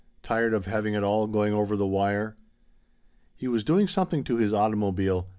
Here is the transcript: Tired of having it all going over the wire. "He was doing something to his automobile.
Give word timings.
Tired 0.23 0.55
of 0.55 0.65
having 0.65 0.95
it 0.95 1.03
all 1.03 1.27
going 1.27 1.53
over 1.53 1.75
the 1.75 1.85
wire. 1.85 2.35
"He 3.35 3.47
was 3.47 3.63
doing 3.63 3.87
something 3.87 4.23
to 4.23 4.37
his 4.37 4.51
automobile. 4.51 5.29